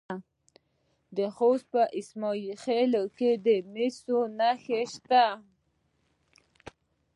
د 1.17 1.19
خوست 1.35 1.65
په 1.73 1.83
اسماعیل 1.99 2.51
خیل 2.63 2.93
کې 3.17 3.31
د 3.45 3.47
مسو 3.73 4.19
نښې 4.37 4.81
شته. 4.93 5.25